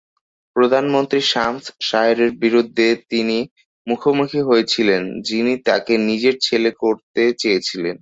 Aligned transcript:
প্রধানমন্ত্রী 0.55 1.19
শামস 1.21 1.65
শাহের 1.81 2.19
বিরুদ্ধে 2.35 2.87
তিনি 3.09 3.37
মুখোমুখি 3.87 4.41
হয়েছিলেন, 4.41 5.03
যিনি 5.21 5.53
তাঁকে 5.67 5.93
নিজের 6.09 6.35
ছেলে 6.41 6.69
করতে 6.79 7.23
চেয়েছিলেন। 7.37 7.95